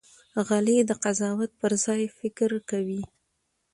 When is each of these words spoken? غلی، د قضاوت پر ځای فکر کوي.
غلی، 0.47 0.77
د 0.89 0.91
قضاوت 1.03 1.51
پر 1.61 1.71
ځای 1.85 2.01
فکر 2.19 2.49
کوي. 2.69 3.01